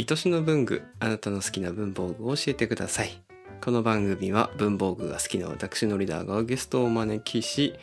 [0.00, 3.20] 愛しの文具あなたの好きな文房具を教えてください。
[3.60, 7.74] この番組は文房具が好きな私のリーダーがゲストをお招きし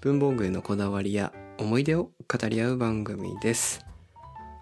[0.00, 3.84] 文房具へのこだわりや思い出を語り合う番組です。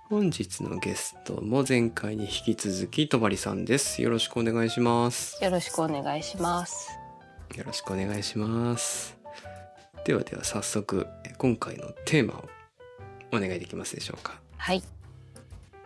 [0.09, 4.01] 本日のゲストも前回に引き続きとばりさんです。
[4.01, 5.45] よろしくお願いします。
[5.45, 6.99] よろしくお願いします。
[7.55, 9.19] よろしくお願いします。
[10.07, 11.07] ではでは早速
[11.37, 12.49] 今回のテーマを
[13.33, 14.41] お願いできますでしょうか。
[14.57, 14.83] はい。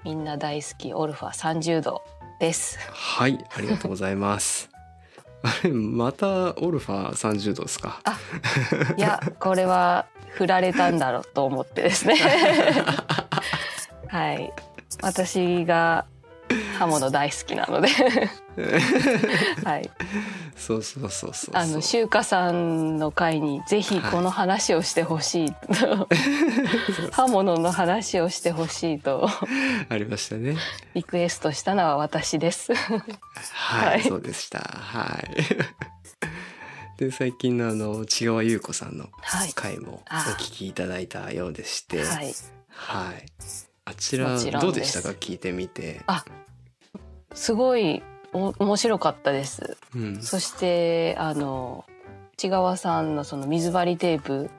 [0.07, 2.01] みんな大好きオルファ30度
[2.39, 2.79] です。
[2.93, 4.71] はいありがとうございます
[5.43, 8.01] あれ またオルファ30度ですか？
[8.97, 12.15] いや、これは振られたんだろうと思ってですね。
[14.07, 14.53] はい。
[15.03, 16.05] 私が
[16.79, 17.89] 刃物大好きなので、
[19.65, 19.91] はい。
[20.57, 26.09] そうそうそうそうあの修華さんの会にぜひこの話をしてほしいと、
[27.13, 29.29] 刃物の話をしてほしいと。
[29.89, 30.57] ありましたね。
[30.95, 32.75] リクエストしたのは私です。
[32.75, 34.03] はい、はい。
[34.03, 34.61] そうでした。
[34.61, 35.35] はい。
[36.99, 39.53] で最近のあの千川優子さんのはい。
[39.53, 42.03] 回もおあ聞きいただいたようでして。
[42.03, 42.35] はい。
[42.69, 43.27] はい。
[43.85, 45.11] あちらどうでしたか？
[45.11, 46.01] 聞いてみて。
[46.07, 46.25] あ
[47.35, 48.16] すごいお
[48.59, 49.77] 面白かったです。
[49.95, 51.85] うんそしてあの
[52.37, 54.51] 千川さんのその水張りテープ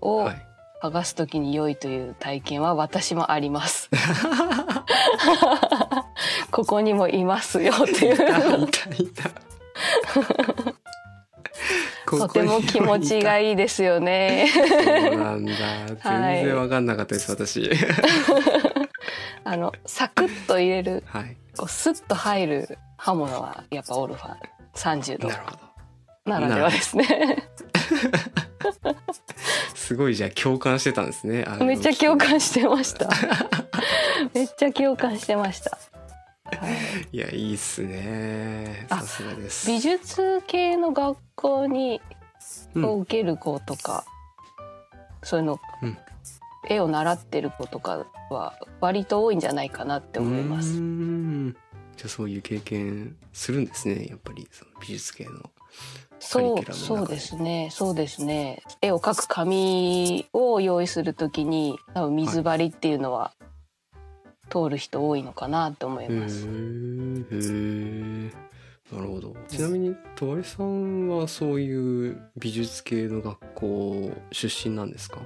[0.00, 0.46] をはい
[0.82, 3.90] 剥がすときに良いという体験は私もあります。
[6.50, 8.16] ここにもいますよっていう。
[12.06, 14.48] とても気持ちがいいいですよね。
[14.52, 14.60] そ
[15.12, 15.52] うなんだ
[16.02, 17.70] 全然わかんなかったです、私
[19.44, 21.36] あのサクッと入れる、はい。
[21.56, 24.36] こうスッと入る刃物はやっぱオルファ
[24.74, 25.28] 30度。
[25.28, 25.58] なるほど。
[26.30, 27.48] ならではですね。
[29.74, 33.08] すごいじゃあ共感してたんですねめっちゃ共感してました。
[34.34, 35.78] めっちゃ共感してました。
[36.44, 37.16] はい。
[37.16, 38.86] いやいいっすね。
[38.90, 39.66] あさすがです。
[39.66, 42.00] 美術系の学校に
[42.74, 42.84] うん。
[42.84, 44.04] を受ける子とか、
[45.22, 45.98] そういうの、うん
[46.68, 50.80] 絵を習ってる子とかは割と多いんじゃないかなって思います。
[50.80, 51.52] ん。
[51.96, 54.06] じゃあそういう経験するんですね。
[54.06, 55.50] やっぱりその美術系の
[56.18, 57.68] そうそうですね。
[57.72, 58.62] そうですね。
[58.82, 63.32] 絵を描く紙を用意するときに多分水張りっていうのは
[64.50, 66.46] 通る人多いのかなと思いへます。
[66.46, 68.32] ーへー。
[68.92, 69.34] なるほど。
[69.48, 75.20] ちなみにとわりさんはそういう美術系の学校出身なんですか、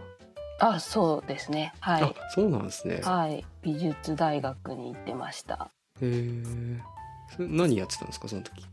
[0.61, 1.73] あそうですね。
[1.81, 3.01] はあいそうなんですね。
[3.03, 3.45] はい。
[3.63, 5.71] 美術大学に行ってました。
[6.01, 6.43] へえ
[7.37, 8.65] それ何やってたんですかその時？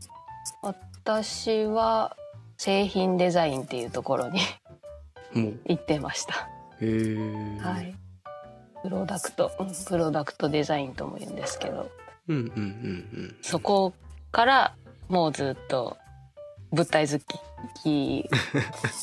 [0.62, 2.16] 私は
[2.56, 4.40] 製品デザインっていうところに
[5.66, 6.34] 行ってました。
[6.80, 7.94] へえはい。
[8.82, 11.90] プロダクト、うんプロダクトデザインとも言うんですけど、
[12.28, 12.62] うんうんうんう
[13.28, 13.92] んそこ
[14.30, 14.74] から
[15.08, 15.96] もうずっと
[16.72, 17.18] 物体好
[17.82, 18.28] き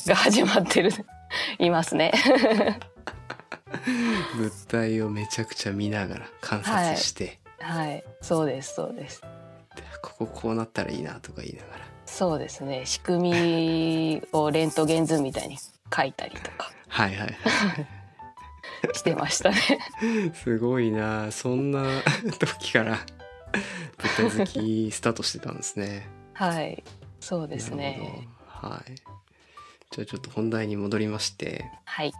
[0.06, 0.90] が始まってる
[1.58, 2.12] いますね。
[4.36, 9.22] 物体をめちゃくちゃ見ながら観察して、はい、そうですそうです。
[9.76, 11.84] でこここうなったらいいなとか言いながら。
[12.04, 12.82] そうですね。
[12.86, 15.58] 仕組みをレントゲン図みたいに
[15.94, 16.72] 書いたりとか。
[16.88, 17.36] はいはいはい。
[18.96, 19.56] してましたね。
[20.34, 21.30] すごいな。
[21.30, 21.84] そんな
[22.38, 22.98] 時から
[23.98, 26.08] 物体好きスタートしてたんですね。
[26.32, 26.82] はい、
[27.20, 28.26] そうですね。
[28.46, 29.09] はい
[29.90, 32.12] じゃあちょっと本題に戻りましてはい、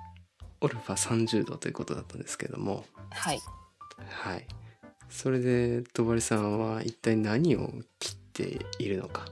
[0.61, 2.85] オルファ30度ということだったんですけども。
[3.11, 3.41] はい。
[4.09, 4.47] はい。
[5.09, 9.25] それで戸張さんは一体何を切っているのか。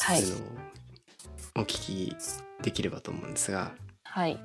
[0.00, 0.20] はい。
[0.20, 0.48] というのを
[1.56, 2.16] お聞き
[2.62, 3.72] できればと思うんですが。
[4.04, 4.38] はい。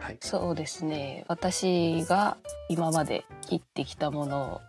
[0.00, 0.18] はい。
[0.20, 1.24] そうですね。
[1.28, 2.36] 私が
[2.68, 4.60] 今まで切ってきたもの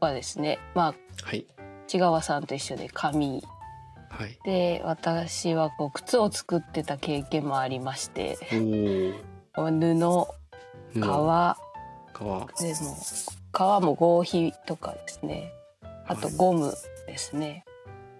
[0.00, 0.58] はですね。
[0.74, 0.94] まあ
[1.24, 1.46] はい。
[1.86, 3.42] 千川さんと一緒で紙
[4.18, 4.36] はい。
[4.44, 8.36] で私はこう靴を作ってた経験もありまして
[9.52, 10.26] 布
[11.00, 11.56] 革。
[12.12, 12.18] 皮
[12.60, 12.96] でも
[13.52, 15.52] 革も合皮とかですね。
[16.08, 16.74] あとはいゴム
[17.06, 17.64] ですね、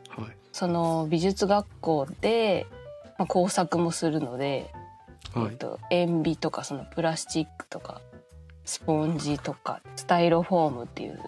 [0.08, 0.36] はい。
[0.52, 2.68] その美術学校で、
[3.18, 4.70] まあ、工作もするので、
[5.34, 5.48] はい。
[5.50, 8.00] えっと、塩ビとかそのプラスチックとか
[8.64, 11.20] スポンジとかスタイロフォームっていう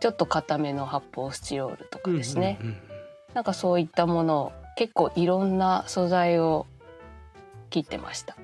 [0.00, 2.91] ちょっと固めの発泡スチロールとかですね、うんうん
[3.34, 6.66] なんかそういったものを結構いろんな素材を
[7.70, 8.36] 切ってました。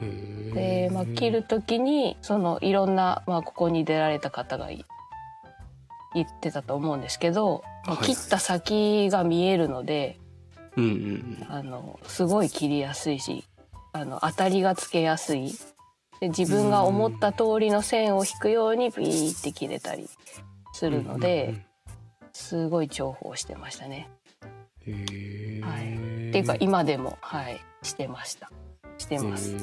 [0.00, 0.92] で、ー。
[0.92, 4.84] まあ、切る時にそのいろんな、まあ、ここに出られた方がい
[6.14, 7.62] 言ってたと思うんですけど、
[8.02, 10.18] 切った先が見えるので
[10.76, 11.46] うんうんうん。
[11.48, 13.44] あのすごい切りやすいし
[13.92, 15.52] あの当たりがつけやすい。
[16.20, 20.08] で自分が思った通りの線を引くようにビーって切れたり
[20.72, 21.64] するので、
[22.32, 24.10] すごい重宝してましたね。
[24.86, 26.28] うんへえ、はい。
[26.30, 28.50] っていうか今でもはいしてました。
[28.98, 29.54] してます、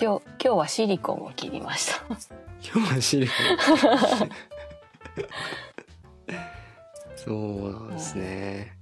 [0.00, 2.04] 今日今日はシリコンを切りました。
[2.62, 4.30] 今日はシリコン。
[7.16, 8.78] そうなんですね、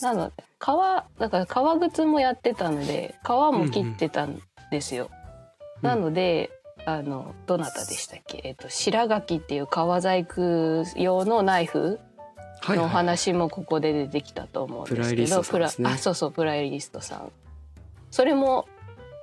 [0.00, 4.40] なので革だから革靴もやってたので革も切ってたん
[4.70, 5.24] ですよ、うん
[5.82, 6.50] なので
[6.86, 12.13] あのどなたでしたっけ、えっと白垣っていう革細工用のナイフはい
[12.70, 17.32] のお話もここで出てきたと思うんですけど、プライあそうそうプライリストさん。
[18.10, 18.68] それも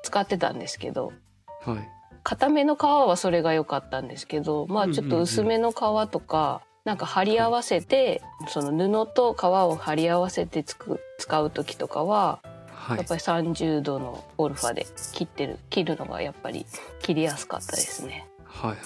[0.04, 1.14] 使ってたんですけど
[1.62, 1.90] はい。
[2.24, 5.76] 固めの皮はそれが良かったんですけどまあちょっと薄めの皮
[6.12, 12.40] とか、なんか貼り合わせてその布と皮を貼り合わせてつく使う時とかは
[12.74, 12.98] はい。
[12.98, 16.66] やっぱり30度のオルファで切ってる切るのがやっぱり
[17.02, 18.28] 切りやすかったですね。
[18.44, 18.84] はいはいは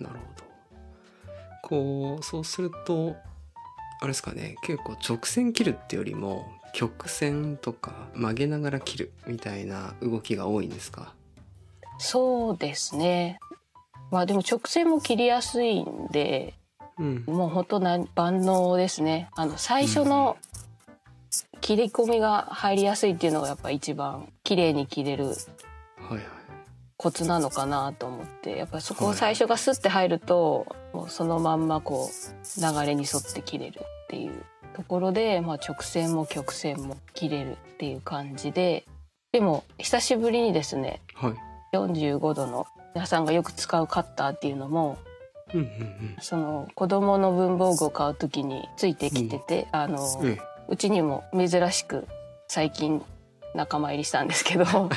[0.00, 0.02] い。
[0.02, 0.44] なるほど。
[1.62, 3.16] こうそうすると
[4.04, 4.56] あれですかね。
[4.62, 11.14] 結構直線切るってよりも曲線とか曲げながら切るみたいな動きが多いんですか？
[11.96, 13.38] そうですね。
[14.10, 16.52] まあでも直線も切りやすいんで
[16.98, 17.24] うん。
[17.26, 19.30] もう本当な万能ですね。
[19.36, 20.36] あの最初の
[21.62, 25.30] 切り込みが入りやすいっていうのがやっぱ一番綺麗に切れる
[26.98, 29.16] コツなのかなと思ってやっぱそこをはい。
[29.16, 38.84] 最初がスッて入ると、もうそのまんまこう流れに沿って切れるっていうところで、まあ、直線も曲線も切れるっていう感じで
[39.32, 41.34] でも久しぶりにですねはい。
[41.76, 44.96] 45度の皆さんがよく使うカッターっていうのも
[45.52, 50.38] うんうんその子供の文房具を買う時についてきてて、あのうんえ。
[50.68, 52.06] うちにも珍しく
[52.48, 53.02] 最近
[53.54, 54.64] 仲間入りしたんですけど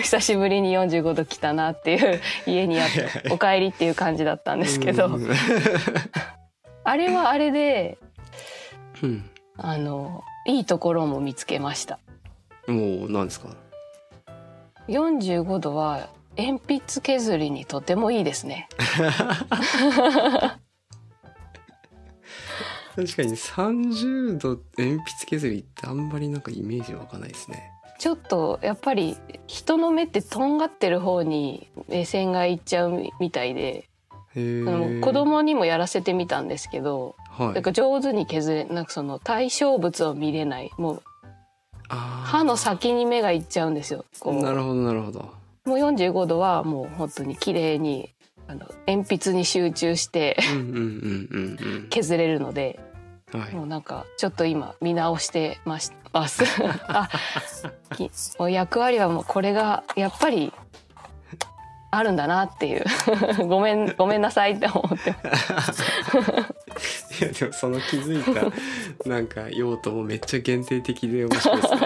[0.00, 5.28] 久しぶりに45度来たなっていう家にあってお帰りっていう感じだったんえですけど、うん
[6.84, 7.98] あれはあれで
[9.02, 9.30] うん。
[9.56, 11.98] あのいいところも見つけました。
[12.66, 13.48] もう何ですか
[14.88, 18.68] ？45度は鉛筆削りにとてもいいですね。
[22.94, 27.70] 確かに30度鉛筆削りってあんまりなんかイメージ湧かないですね。
[27.98, 29.16] ちょっとやっぱり
[29.46, 33.88] 人の目ってとんがってる方に目線がいっちゃうみたいで、
[34.34, 37.54] 子供にもやらせてみたんですけどはい。
[37.54, 40.70] なんか上手に削れなんかその対象物を見れない。
[40.76, 41.02] もう
[41.88, 44.04] 歯の先に目がいっちゃうんですよ。
[44.24, 45.32] なるほどなるほど。
[45.64, 48.10] もう45度はもう本当に綺麗に
[48.48, 50.36] あの鉛筆に集中して
[51.90, 52.80] 削れるので
[53.32, 53.54] うんはい。
[53.54, 56.44] もうなんかちょっと今見直してまします。
[56.88, 57.08] あ
[57.96, 60.52] きもう役割はもうこれがやっぱり
[61.96, 62.84] あるんだなっていう。
[63.46, 65.14] ごめんごめんなさいって思ってい
[67.24, 71.80] やでもその気づいたなんか用途もめっちゃ限定的で面白いですね。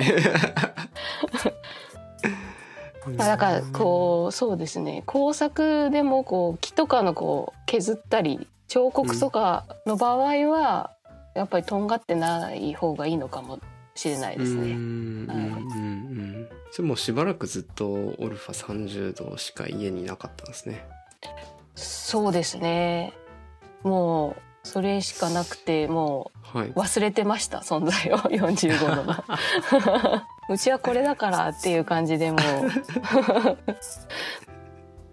[3.17, 5.03] まあだからこうそうですね。
[5.07, 10.91] 工作でもこう木とかのこう削ったり彫刻とかの場合は、
[11.35, 13.61] やっぱりとんがってない方がいいのかも
[13.95, 14.73] しれないですね。
[14.73, 20.87] うんうんじゃあもうしばらくずっとオルファ30度しか家になかったんですね。
[21.75, 23.13] そうですね。
[23.83, 26.69] もうそれしかなくてもはい。
[26.69, 28.19] う忘れてました存在を。
[28.29, 29.15] 45度の。
[30.51, 32.41] うちはこれだからっていう感じでもう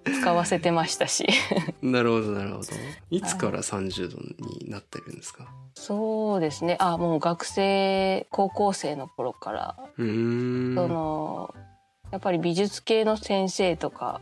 [0.06, 1.28] 使わせてましたし。
[1.82, 2.64] なるほどなるほど。
[3.10, 3.22] い。
[3.22, 4.18] つから30度
[4.64, 5.48] になってるんですか？
[5.74, 6.78] そうですね。
[6.80, 9.76] あもう学生高校生の頃から。
[9.98, 11.54] その
[12.12, 14.22] やっぱり美術系の先生とか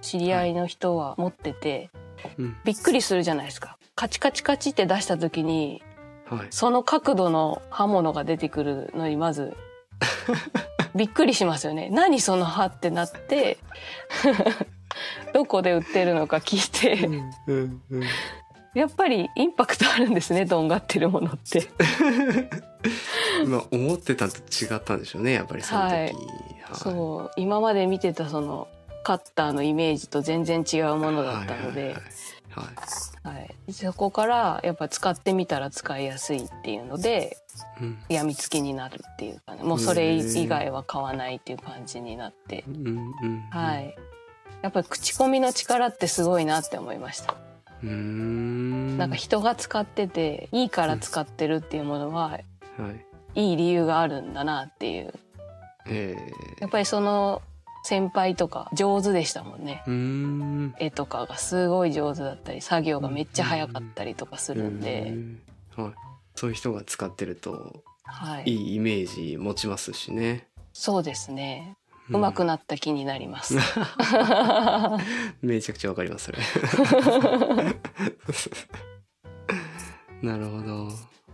[0.00, 1.90] 知り合いの人は持ってて、
[2.38, 2.56] うん。
[2.64, 3.76] びっくりするじゃないですか。
[3.96, 5.82] カチカチカチって出した時に
[6.26, 6.46] はい。
[6.50, 9.56] その角度の刃物が出てくるのにまず
[10.94, 11.90] びっくりしますよね。
[11.90, 13.58] 何その刃ってなって
[15.32, 17.06] どこで売ってるのか聞いて。
[17.46, 18.02] うんうん
[18.74, 21.68] やっぱりインパクトあるんですねとんがってるものって。
[23.46, 26.02] まあ思ってたんと違ったんでしょうねやっぱりその時、はい。
[26.02, 26.14] はい。
[26.72, 28.68] そう今まで見てたその
[29.04, 32.02] カッターのイメージと全然違うものだったので、はいはい
[33.24, 37.36] はいはい、そこからやっぱ使ってみたら使いやすいっていうので
[37.80, 37.98] うん。
[38.08, 39.62] やみつきになるっていうかね。
[39.62, 43.40] もうそれ以外は買わないっていう感じになって、うんうん。
[43.50, 43.94] はい
[44.62, 47.34] やっぱり口コミの力ってすごいなって思いました、
[47.82, 48.98] うーん。
[48.98, 52.40] なんか人が使ってていいから使ってるっていうものはは
[53.34, 53.40] い。
[53.40, 55.12] いい理由があるんだなっていう。
[55.86, 56.16] え
[56.60, 57.42] やっぱりその
[57.82, 59.82] 先輩とか上手でしたもんね。
[59.86, 60.74] うーん。
[60.78, 65.94] 絵とかがすごい上手だったり作業がめっちゃ早かったりとかするんへで、ーはい、
[66.34, 70.46] そういう人が使ってるとはい、いいイメージ持ちますしね。
[70.72, 71.76] そうですね。
[71.76, 73.56] うん上手くなった気になります、
[75.42, 76.38] めちゃくちゃわかりますそれ。
[80.22, 80.88] なるほど。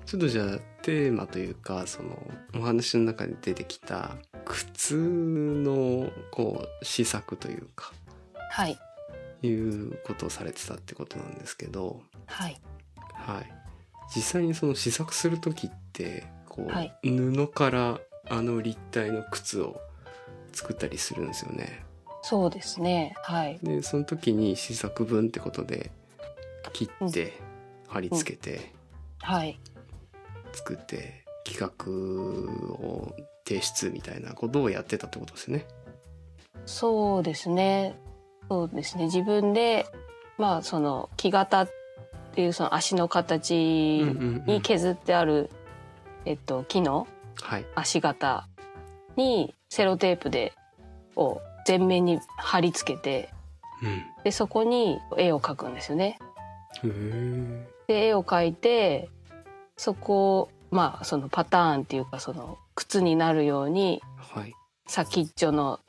[0.07, 2.21] ちょっとじゃあテーマというかその
[2.57, 7.93] お話の中で出てきた靴のこう試作というか
[8.51, 8.77] はい。
[9.43, 12.61] いうことをされてたってことなんですけど、はい。
[13.13, 13.53] はい、
[14.15, 16.93] 実際にその試作する時ってこう、はい。
[17.03, 19.81] 布からあの立体の靴を
[20.53, 21.85] 作ったりするんですよね。
[22.23, 23.15] そうですね。
[23.23, 23.59] はい。
[23.63, 25.91] でその時に試作分ってことで
[26.73, 27.33] 切って
[27.89, 28.73] 貼り付けて
[29.23, 29.59] はい。
[30.53, 31.91] 作って企画
[32.87, 33.15] を
[33.47, 35.67] 提出みたいなことをやってたってことですね。
[36.67, 37.97] そうですね。
[38.49, 39.05] そうですね。
[39.05, 39.87] 自分で
[40.39, 41.71] まあその木型っ
[42.35, 44.45] ていうその足の形うんうんうん。
[44.47, 45.51] に削ってある、
[46.25, 47.07] えっと、木の
[47.43, 48.49] はい、足型
[49.21, 50.55] にセロテープで
[51.15, 53.29] を全面に貼り付けて
[54.25, 56.19] でそこに絵を描くんですよね。
[57.87, 59.09] で絵を描いて
[59.77, 64.03] そこをまあそのパターンっていうかその靴になるように
[64.87, 65.81] 先っちょの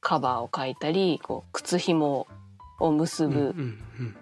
[0.00, 2.26] カバーを描いたりこう靴紐
[2.78, 3.54] を結ぶうんうん
[4.00, 4.16] うん。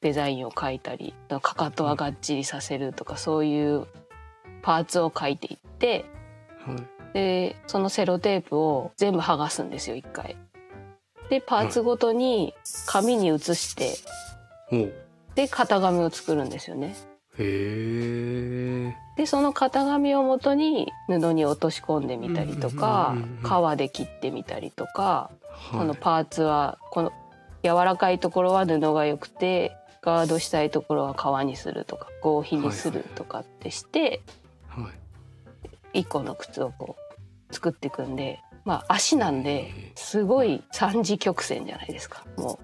[0.00, 3.86] デザインを描いたりかかとはがっちりさせるとかそういう
[4.62, 6.06] パーツを描いていって
[6.64, 10.36] はいでそのセロテープを全部剥がすんですよ一回。
[11.28, 12.54] でパーツごとに
[12.86, 13.94] 紙に写して
[14.72, 14.92] おう
[15.34, 16.96] で型紙を作るんですよね。
[17.38, 25.78] へえでその型紙をもとに布に落とし込んでみたりとか革で切ってみたりとかはい。
[25.78, 27.12] このパーツはこの
[27.62, 34.22] 柔らかいところは布が良くてガードしたいところは革にするとか合皮にするとかってして
[34.68, 35.09] はい
[35.92, 36.96] 一個の靴をこ
[37.50, 42.60] う作っていくんでまあ足なんですごい三次曲線じゃないですかも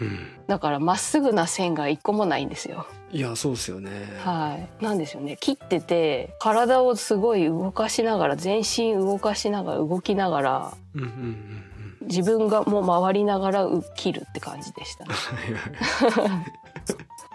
[0.00, 0.04] う。
[0.04, 0.18] うん。
[0.46, 2.86] だからまっすぐな線が一個もないんですよ。
[3.12, 3.90] いやそうですよね。
[4.18, 5.36] はい、なんですよね。
[5.40, 11.14] 切ってて体をすごい動かしながら全身動かしながら動きながらうんうんうん
[12.02, 12.08] うん。
[12.08, 15.04] 自分がもう回りながらう切るって感じでした。
[15.06, 15.14] ね。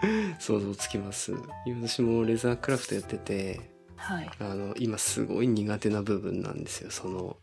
[0.38, 1.34] 想像つきます。
[1.66, 3.71] 私もレザークラフトやってて
[4.02, 6.90] はい、あの今すごい苦手な部分なんですよ。
[6.90, 7.36] その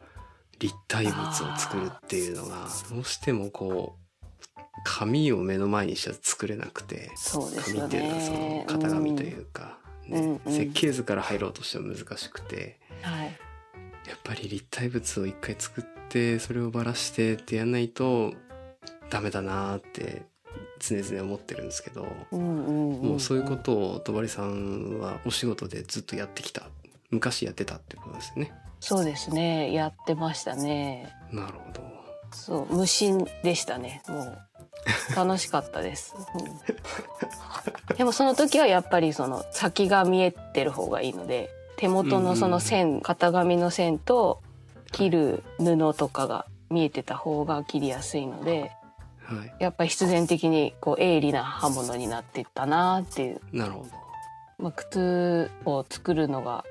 [0.60, 2.68] 立体物を作るっていうのが。
[2.92, 4.10] どうしてもこう
[4.84, 8.66] 紙を目の前にしちゃ作れなくてそうですよ紙っていうのはそのね。
[8.68, 13.32] 型紙というか、ねうんうん設計図から入ろうとしても難しくてうんはい、や
[14.16, 18.34] っぱり立体物を一回作ってそれをばらしてってやんないと
[19.10, 20.24] ダメだなーって
[20.80, 23.06] 常々思ってるんですけど、うんうんうんん。
[23.10, 26.64] もうそういうことを戸張さんはお仕事でずっとやってきた。
[27.12, 28.52] 昔やってたってことですよね。
[28.80, 29.74] そうですね。
[29.74, 31.14] やってましたね。
[31.32, 31.82] なるほど。
[32.32, 34.02] そう無心でしたね。
[34.08, 34.50] もう。
[35.16, 37.96] 楽しかったです、うん。
[37.98, 44.42] でもその時はやっぱりその先が見えてる方がいいので手元のその線、型紙の線と
[44.92, 48.72] 切る布とかが見えてた方が切りやすいので
[49.36, 49.56] はい。
[49.60, 53.90] やっぱり必然的にこう鋭利な刃物になっていったなっていう、なるほど。
[54.58, 56.66] まあ、靴を作るのが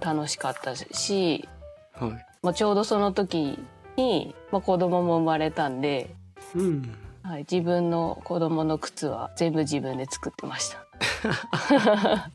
[0.00, 1.48] 楽しかったし
[1.92, 2.26] はい。
[2.42, 3.58] もうちょうどその時
[3.96, 6.14] に、まあ、子供も生まれたんで
[6.54, 6.96] うん。
[7.22, 10.78] はい、自分の子供の靴は全部自分で作ってました。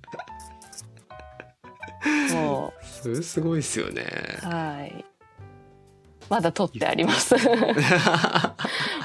[2.36, 4.06] もそれすごいですよね。
[4.44, 5.06] う、はい。
[6.30, 7.36] まだ取ってあります。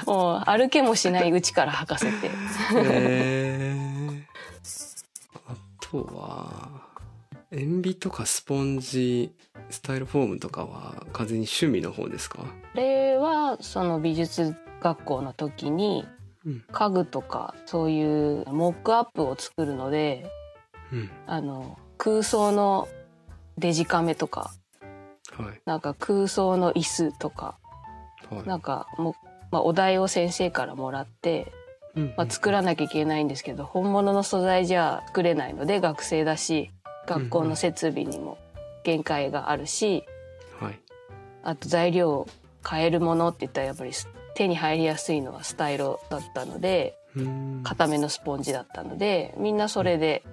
[0.09, 2.31] もう歩けもしないうちから履かせて。
[2.75, 4.23] へー。
[5.47, 6.81] あとは
[7.51, 9.31] 塩ビとかスポンジ
[9.69, 12.39] スタイルフォームとかは完全に趣味の方ですか？
[12.39, 16.05] これはその美術学校の時に
[16.45, 16.63] うん。
[16.71, 20.25] 家具とかそういうモックアップを作るので
[20.91, 21.11] うん。
[21.27, 22.87] あの空想の
[23.57, 24.51] デジカメとか
[25.33, 25.61] はい。
[25.65, 27.57] なんか空想の椅子とか
[28.31, 28.47] はい。
[28.47, 29.13] なんかもう、
[29.51, 31.51] まあ、お題を先生からもらって、
[31.95, 36.71] うんまあ、作らなきゃいけないんですけど本物の素材じゃ作れないので学生だし
[37.07, 38.37] 学校の設備にも
[38.83, 40.03] 限界があるし
[40.59, 40.79] はい。
[41.43, 42.27] あと材料を
[42.67, 43.91] 変えるものって言ったらやっぱり
[44.35, 47.61] 手に入りやすいのはスタイロだったのでうん。
[47.63, 50.23] 固めのスポンジだったのでみんなそれで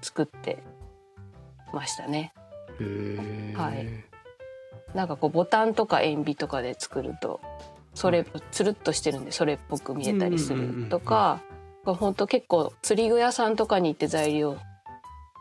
[0.00, 0.62] 作って
[1.72, 2.32] ましたね。
[3.54, 3.88] はい。
[4.94, 7.40] なんかこうボタンとか塩ビとかで作ると
[7.94, 10.86] それつるっとしてるんでそれっぽく見えたりする。
[10.90, 11.40] とか
[11.84, 14.56] 本当結構釣り具屋さんとかに行って材料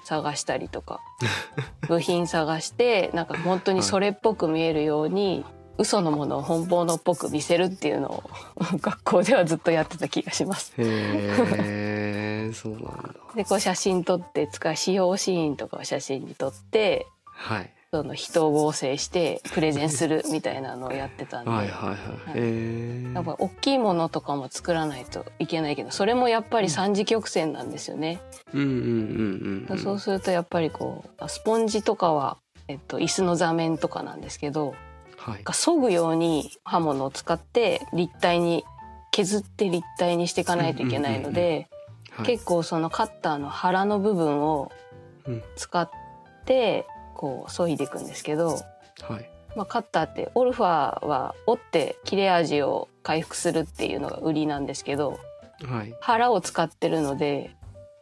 [0.04, 1.00] 探したりとか
[1.88, 5.46] 部品探してなんか本当にそれっぽく見えるように
[5.78, 8.24] 嘘のものを本物っぽく見せるっていうのを
[8.78, 10.74] 学校ではずっとやってた気がします。
[10.78, 12.90] へえ そうなんだ。
[13.36, 21.98] でこう写真撮って使う使用シーンとかを写真に撮ってはいその人を合成してプレゼンするみたいなのをやってたんで、はいはいはい。
[22.30, 28.20] へえやっぱ大きいものとかも作らないといけないけどそれもやっぱり三次曲線なんですよね。
[28.52, 34.74] うんうんうんうんそうするとやっぱりこうスポンジとかは、えっと、椅子の座面とかなんですけど
[35.18, 35.44] はい。
[35.44, 38.64] が削ぐように刃物を使って立体に
[39.12, 41.70] 削って立体にしていかないといけないので、
[42.10, 42.26] はい。
[42.26, 44.72] 結構そのカッターの腹の部分を
[45.28, 45.44] うん。
[45.56, 45.90] 使っ
[46.46, 48.60] てこう削いでいくんですけど、
[49.02, 55.20] はいまあ、カッターってオルファは折って切れ味を回復するっていうのが売りなんですけど
[55.64, 57.52] はい腹を使ってるので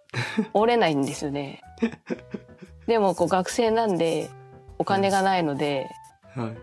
[0.53, 1.61] 折れないんですよね。
[2.87, 4.29] でもこう学生なんで
[4.77, 5.89] お金がないので
[6.35, 6.57] はい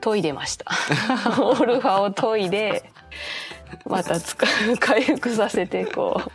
[0.00, 0.66] 研いでました。
[1.40, 2.90] オルファを研いで
[3.86, 6.30] また使う回復させてこう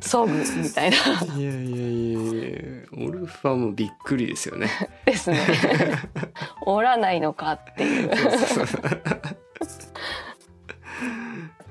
[0.00, 0.96] 削ぐみたいな。
[1.36, 4.68] いやいやいやいやオルファもびっくりですよね。
[5.04, 5.38] ですね。
[6.66, 8.10] 折らないのかっていう。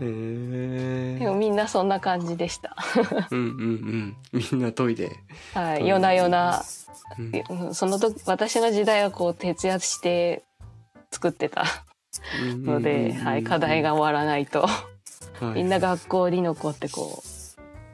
[0.02, 2.76] へえでもみんなそんな感じでした。
[3.32, 4.42] うんうんうん。
[4.52, 5.12] みんな研いで
[5.54, 6.14] はい、うん夜な。
[6.14, 6.64] 夜な、
[7.18, 7.76] うんうん。
[7.76, 10.44] その時私の時代はこう徹夜して
[11.12, 11.66] 作ってた
[12.42, 14.68] ので、はい、課題が終わらないと。
[15.54, 17.39] みんな学校に残ってこう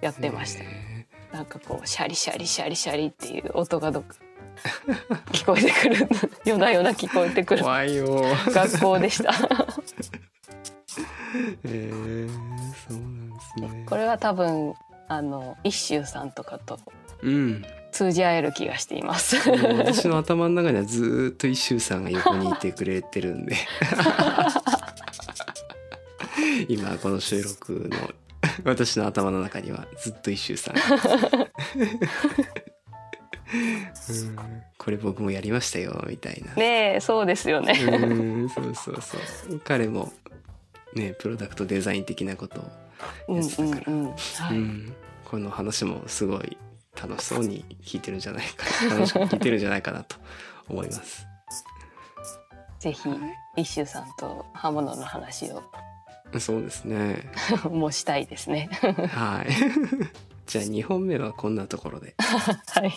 [0.06, 0.64] やってました。
[0.64, 4.16] へなんかこうシャリシャリシャリシャリっていう音がどっか
[5.32, 6.08] 聞こえてくる。
[6.46, 7.64] 夜な夜な聞こえてくーる。
[7.64, 8.24] 怖いよ。
[8.48, 9.32] 学校でした。
[9.34, 9.38] へ
[11.66, 11.92] え
[12.88, 13.86] そうなんですね。
[13.88, 14.74] これは多分
[15.08, 16.80] あの一周さんとかと
[17.22, 17.66] うん。
[17.92, 19.50] 通じ合える気がしています。
[19.50, 23.56] もう私の頭の中にはずーっと一周さんが横にいてくれてるんで。
[26.68, 27.98] 今この収録の
[28.64, 30.80] 私の頭の中にはずっと一周さんう
[34.14, 34.36] ん
[34.78, 37.74] これ僕もやりましたよみたいな、ねえそうですよね。
[37.74, 40.12] うんそうそうそう彼も
[40.94, 42.66] ねプロダクトデザイン的なことを
[43.28, 43.44] うんうん
[43.88, 44.12] うん。
[44.12, 44.14] は
[44.52, 44.58] うい。
[44.58, 46.58] ん、この話もすごい
[47.00, 48.66] 楽しそうに聞いてるんじゃないか
[48.96, 50.18] 楽しく聞いてるんじゃないかなと
[50.70, 51.26] 思います。
[52.80, 53.10] ぜひ
[53.58, 55.64] 一周さんと刃物の話を
[56.40, 57.32] そうですね。
[57.70, 58.70] もしたいですね。
[59.12, 59.50] はい。
[60.46, 62.16] じゃあ2本目はこんなところで。
[62.20, 62.94] はい。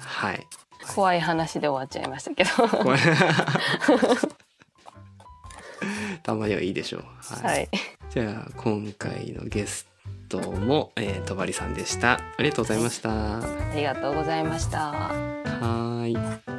[0.00, 0.46] はい。
[0.94, 2.50] 怖い話で終わっちゃいましたけど。
[6.22, 7.04] たまにはいいでしょう。
[7.42, 7.56] はい。
[7.56, 7.68] はい。
[8.10, 9.86] じゃあ今回のゲス
[10.28, 12.20] トも、えー、とばりさんでした。
[12.38, 13.08] ありがとうございました。
[13.08, 14.92] はありがとうございました。
[15.64, 16.53] ーい。